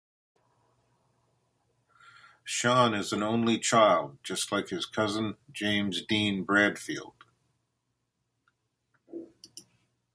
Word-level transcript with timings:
Sean 2.43 2.95
is 2.95 3.13
an 3.13 3.21
only 3.21 3.59
child, 3.59 4.17
just 4.23 4.51
like 4.51 4.69
his 4.69 4.87
cousin 4.87 5.35
James 5.53 6.03
Dean 6.03 6.43
Bradfield. 6.43 7.23